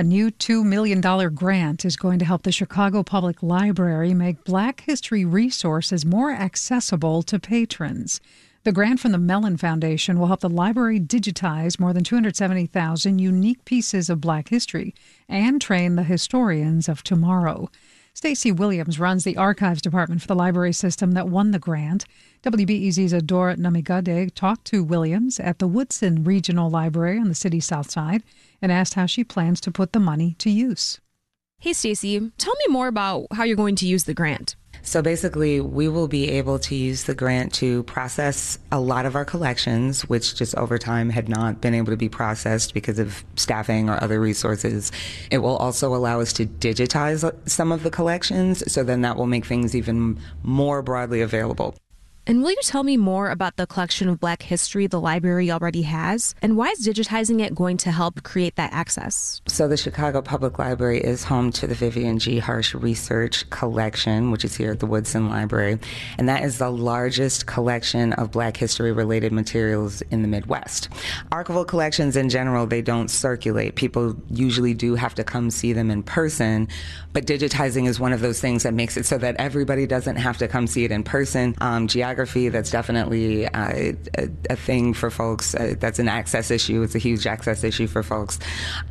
[0.00, 1.02] A new $2 million
[1.34, 7.22] grant is going to help the Chicago Public Library make Black history resources more accessible
[7.24, 8.18] to patrons.
[8.64, 13.62] The grant from the Mellon Foundation will help the library digitize more than 270,000 unique
[13.66, 14.94] pieces of Black history
[15.28, 17.68] and train the historians of tomorrow.
[18.14, 22.06] Stacy Williams runs the archives department for the library system that won the grant.
[22.42, 27.90] WBEZ's Adora Namigadde talked to Williams at the Woodson Regional Library on the city's south
[27.90, 28.22] side
[28.62, 31.00] and asked how she plans to put the money to use.
[31.58, 34.56] Hey, Stacy, tell me more about how you're going to use the grant.
[34.82, 39.14] So basically, we will be able to use the grant to process a lot of
[39.14, 43.22] our collections, which just over time had not been able to be processed because of
[43.36, 44.90] staffing or other resources.
[45.30, 49.26] It will also allow us to digitize some of the collections, so then that will
[49.26, 51.74] make things even more broadly available.
[52.26, 55.82] And will you tell me more about the collection of Black history the library already
[55.82, 56.34] has?
[56.42, 59.40] And why is digitizing it going to help create that access?
[59.48, 62.38] So, the Chicago Public Library is home to the Vivian G.
[62.38, 65.78] Harsh Research Collection, which is here at the Woodson Library.
[66.18, 70.90] And that is the largest collection of Black history related materials in the Midwest.
[71.32, 73.76] Archival collections in general, they don't circulate.
[73.76, 76.68] People usually do have to come see them in person,
[77.14, 80.36] but digitizing is one of those things that makes it so that everybody doesn't have
[80.36, 81.56] to come see it in person.
[81.60, 85.54] Um, geography, that's definitely uh, a, a, thing for folks.
[85.54, 86.82] Uh, that's an access issue.
[86.82, 88.40] It's a huge access issue for folks.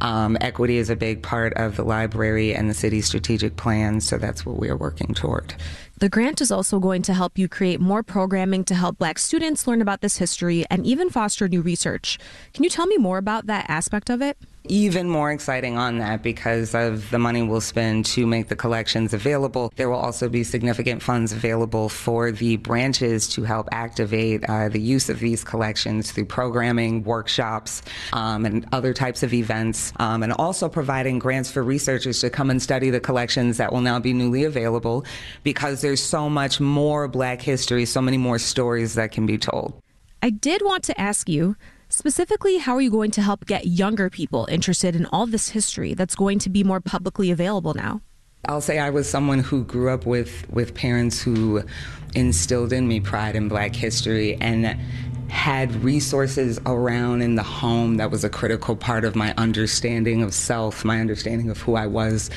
[0.00, 4.18] Um, equity is a big part of the library and the city's strategic plan, so
[4.18, 5.54] that's what we are working toward.
[5.98, 9.66] The grant is also going to help you create more programming to help Black students
[9.66, 12.20] learn about this history and even foster new research.
[12.54, 14.38] Can you tell me more about that aspect of it?
[14.68, 19.14] Even more exciting on that because of the money we'll spend to make the collections
[19.14, 19.72] available.
[19.76, 24.80] There will also be significant funds available for the branches to help activate uh, the
[24.80, 30.32] use of these collections through programming, workshops, um, and other types of events, um, and
[30.32, 34.12] also providing grants for researchers to come and study the collections that will now be
[34.12, 35.04] newly available
[35.42, 39.80] because there's so much more Black history, so many more stories that can be told.
[40.22, 41.56] I did want to ask you
[41.90, 45.94] Specifically, how are you going to help get younger people interested in all this history
[45.94, 48.02] that's going to be more publicly available now?
[48.46, 51.62] I'll say I was someone who grew up with, with parents who
[52.14, 54.78] instilled in me pride in black history and
[55.28, 60.32] had resources around in the home that was a critical part of my understanding of
[60.32, 62.30] self, my understanding of who I was.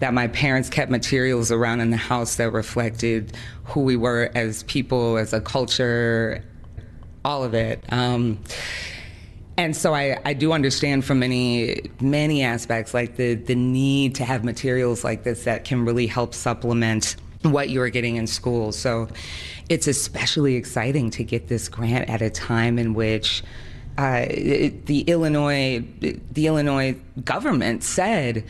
[0.00, 4.64] That my parents kept materials around in the house that reflected who we were as
[4.64, 6.44] people, as a culture,
[7.28, 7.84] all of it.
[7.90, 8.38] Um,
[9.58, 14.24] and so I, I do understand from many many aspects like the the need to
[14.24, 18.72] have materials like this that can really help supplement what you're getting in school.
[18.72, 19.08] So
[19.68, 23.42] it's especially exciting to get this grant at a time in which
[23.98, 24.24] uh,
[24.86, 28.44] the Illinois the Illinois government said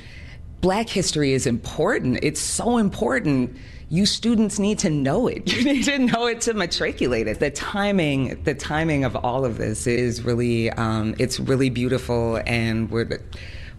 [0.60, 2.18] black history is important.
[2.22, 3.56] It's so important
[3.90, 5.50] you students need to know it.
[5.58, 7.40] You need to know it to matriculate it.
[7.40, 12.90] The timing, the timing of all of this is really, um, it's really beautiful, and
[12.90, 13.20] we're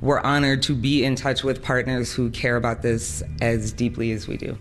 [0.01, 4.27] we're honored to be in touch with partners who care about this as deeply as
[4.27, 4.57] we do.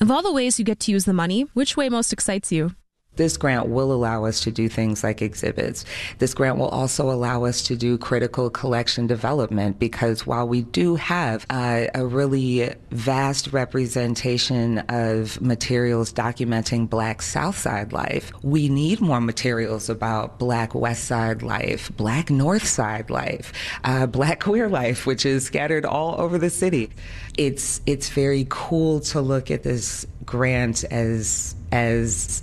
[0.00, 2.74] Of all the ways you get to use the money, which way most excites you?
[3.16, 5.84] This grant will allow us to do things like exhibits.
[6.18, 10.96] This grant will also allow us to do critical collection development because while we do
[10.96, 19.00] have uh, a really vast representation of materials documenting Black South Side life, we need
[19.00, 23.52] more materials about Black West Side life, Black North Side life,
[23.84, 26.90] uh, Black queer life, which is scattered all over the city.
[27.36, 32.42] It's it's very cool to look at this grant as as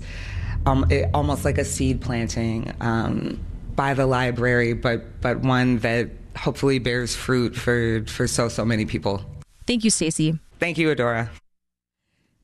[0.65, 3.39] um, it, almost like a seed planting um,
[3.75, 8.85] by the library, but but one that hopefully bears fruit for for so so many
[8.85, 9.23] people.
[9.65, 10.39] Thank you, Stacy.
[10.59, 11.29] Thank you, Adora.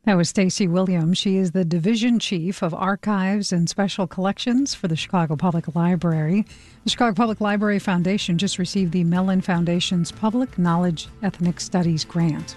[0.06, 1.18] That was Stacy Williams.
[1.18, 6.46] She is the division chief of archives and special collections for the Chicago Public Library.
[6.84, 12.56] The Chicago Public Library Foundation just received the Mellon Foundation's Public Knowledge Ethnic Studies grant.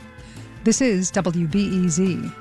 [0.65, 2.33] This is WBEZ.